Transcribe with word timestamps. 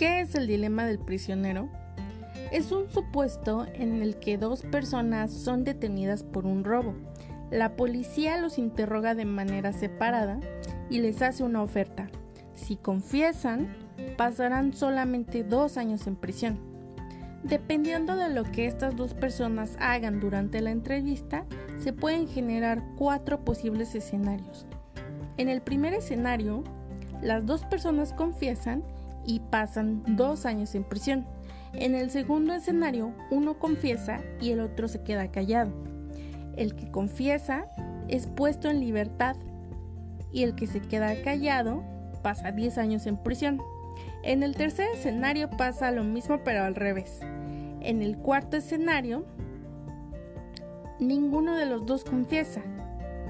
¿Qué 0.00 0.22
es 0.22 0.34
el 0.34 0.46
dilema 0.46 0.86
del 0.86 0.98
prisionero? 0.98 1.68
Es 2.50 2.72
un 2.72 2.88
supuesto 2.88 3.66
en 3.74 4.00
el 4.00 4.16
que 4.16 4.38
dos 4.38 4.62
personas 4.62 5.30
son 5.30 5.62
detenidas 5.62 6.22
por 6.22 6.46
un 6.46 6.64
robo. 6.64 6.94
La 7.50 7.76
policía 7.76 8.38
los 8.38 8.56
interroga 8.56 9.14
de 9.14 9.26
manera 9.26 9.74
separada 9.74 10.40
y 10.88 11.00
les 11.00 11.20
hace 11.20 11.42
una 11.42 11.62
oferta. 11.62 12.08
Si 12.54 12.76
confiesan, 12.76 13.68
pasarán 14.16 14.72
solamente 14.72 15.44
dos 15.44 15.76
años 15.76 16.06
en 16.06 16.16
prisión. 16.16 16.58
Dependiendo 17.42 18.16
de 18.16 18.30
lo 18.30 18.44
que 18.44 18.64
estas 18.64 18.96
dos 18.96 19.12
personas 19.12 19.76
hagan 19.80 20.18
durante 20.18 20.62
la 20.62 20.70
entrevista, 20.70 21.44
se 21.76 21.92
pueden 21.92 22.26
generar 22.26 22.82
cuatro 22.96 23.44
posibles 23.44 23.94
escenarios. 23.94 24.64
En 25.36 25.50
el 25.50 25.60
primer 25.60 25.92
escenario, 25.92 26.64
las 27.20 27.44
dos 27.44 27.66
personas 27.66 28.14
confiesan 28.14 28.82
y 29.24 29.40
pasan 29.40 30.02
dos 30.16 30.46
años 30.46 30.74
en 30.74 30.84
prisión. 30.84 31.26
En 31.72 31.94
el 31.94 32.10
segundo 32.10 32.52
escenario, 32.52 33.14
uno 33.30 33.58
confiesa 33.58 34.20
y 34.40 34.50
el 34.50 34.60
otro 34.60 34.88
se 34.88 35.02
queda 35.02 35.30
callado. 35.30 35.72
El 36.56 36.74
que 36.74 36.90
confiesa 36.90 37.66
es 38.08 38.26
puesto 38.26 38.68
en 38.68 38.80
libertad 38.80 39.36
y 40.32 40.42
el 40.42 40.54
que 40.54 40.66
se 40.66 40.80
queda 40.80 41.22
callado 41.22 41.82
pasa 42.22 42.52
10 42.52 42.78
años 42.78 43.06
en 43.06 43.16
prisión. 43.16 43.60
En 44.22 44.42
el 44.42 44.54
tercer 44.54 44.88
escenario 44.94 45.48
pasa 45.50 45.90
lo 45.92 46.04
mismo 46.04 46.40
pero 46.44 46.64
al 46.64 46.74
revés. 46.74 47.20
En 47.80 48.02
el 48.02 48.18
cuarto 48.18 48.56
escenario, 48.56 49.24
ninguno 50.98 51.56
de 51.56 51.66
los 51.66 51.86
dos 51.86 52.04
confiesa, 52.04 52.62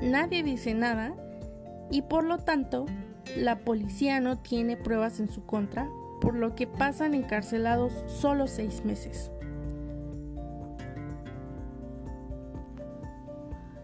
nadie 0.02 0.42
dice 0.42 0.74
nada 0.74 1.14
y 1.90 2.02
por 2.02 2.24
lo 2.24 2.38
tanto 2.38 2.86
la 3.36 3.58
policía 3.58 4.20
no 4.20 4.38
tiene 4.38 4.76
pruebas 4.76 5.20
en 5.20 5.28
su 5.28 5.44
contra, 5.44 5.88
por 6.20 6.34
lo 6.34 6.54
que 6.54 6.66
pasan 6.66 7.14
encarcelados 7.14 7.92
solo 8.06 8.46
seis 8.46 8.84
meses. 8.84 9.30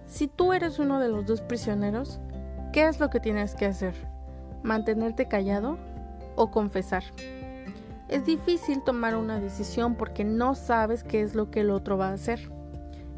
Si 0.06 0.28
tú 0.28 0.52
eres 0.52 0.78
uno 0.78 0.98
de 1.00 1.08
los 1.08 1.26
dos 1.26 1.40
prisioneros, 1.42 2.20
¿qué 2.72 2.88
es 2.88 3.00
lo 3.00 3.10
que 3.10 3.20
tienes 3.20 3.54
que 3.54 3.66
hacer? 3.66 3.94
¿Mantenerte 4.62 5.28
callado 5.28 5.78
o 6.36 6.50
confesar? 6.50 7.04
Es 8.08 8.24
difícil 8.24 8.82
tomar 8.82 9.16
una 9.16 9.40
decisión 9.40 9.94
porque 9.96 10.24
no 10.24 10.54
sabes 10.54 11.04
qué 11.04 11.22
es 11.22 11.34
lo 11.34 11.50
que 11.50 11.60
el 11.60 11.70
otro 11.70 11.98
va 11.98 12.08
a 12.08 12.12
hacer. 12.12 12.50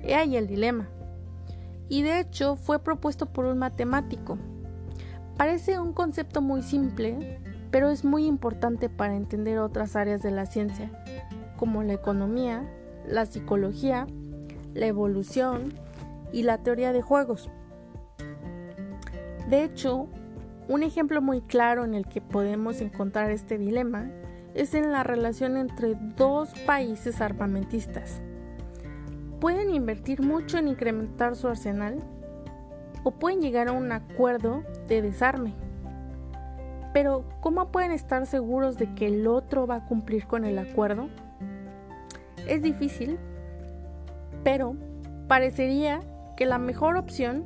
He 0.02 0.14
ahí 0.14 0.36
el 0.36 0.46
dilema. 0.46 0.88
Y 1.88 2.02
de 2.02 2.20
hecho 2.20 2.56
fue 2.56 2.82
propuesto 2.82 3.26
por 3.26 3.44
un 3.44 3.58
matemático, 3.58 4.38
Parece 5.38 5.78
un 5.78 5.92
concepto 5.92 6.42
muy 6.42 6.62
simple, 6.62 7.38
pero 7.70 7.90
es 7.90 8.04
muy 8.04 8.26
importante 8.26 8.88
para 8.88 9.14
entender 9.14 9.60
otras 9.60 9.94
áreas 9.94 10.20
de 10.20 10.32
la 10.32 10.46
ciencia, 10.46 10.90
como 11.56 11.84
la 11.84 11.92
economía, 11.92 12.68
la 13.06 13.24
psicología, 13.24 14.08
la 14.74 14.86
evolución 14.86 15.72
y 16.32 16.42
la 16.42 16.58
teoría 16.58 16.92
de 16.92 17.02
juegos. 17.02 17.50
De 19.48 19.62
hecho, 19.62 20.08
un 20.66 20.82
ejemplo 20.82 21.22
muy 21.22 21.40
claro 21.40 21.84
en 21.84 21.94
el 21.94 22.06
que 22.06 22.20
podemos 22.20 22.80
encontrar 22.80 23.30
este 23.30 23.58
dilema 23.58 24.10
es 24.54 24.74
en 24.74 24.90
la 24.90 25.04
relación 25.04 25.56
entre 25.56 25.94
dos 26.16 26.50
países 26.66 27.20
armamentistas. 27.20 28.20
Pueden 29.40 29.72
invertir 29.72 30.20
mucho 30.20 30.58
en 30.58 30.66
incrementar 30.66 31.36
su 31.36 31.46
arsenal, 31.46 32.02
o 33.02 33.12
pueden 33.12 33.40
llegar 33.40 33.68
a 33.68 33.72
un 33.72 33.92
acuerdo 33.92 34.62
de 34.88 35.02
desarme. 35.02 35.54
Pero, 36.92 37.24
¿cómo 37.40 37.70
pueden 37.70 37.92
estar 37.92 38.26
seguros 38.26 38.76
de 38.78 38.94
que 38.94 39.06
el 39.06 39.26
otro 39.26 39.66
va 39.66 39.76
a 39.76 39.86
cumplir 39.86 40.26
con 40.26 40.44
el 40.44 40.58
acuerdo? 40.58 41.08
Es 42.48 42.62
difícil, 42.62 43.18
pero 44.42 44.74
parecería 45.28 46.00
que 46.36 46.46
la 46.46 46.58
mejor 46.58 46.96
opción 46.96 47.44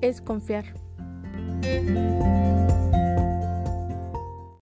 es 0.00 0.20
confiar. 0.20 0.64